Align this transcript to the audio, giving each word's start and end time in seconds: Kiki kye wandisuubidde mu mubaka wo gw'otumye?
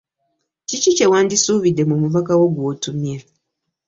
Kiki 0.67 0.91
kye 0.97 1.05
wandisuubidde 1.11 1.83
mu 1.89 1.95
mubaka 2.01 2.31
wo 2.39 2.47
gw'otumye? 2.53 3.15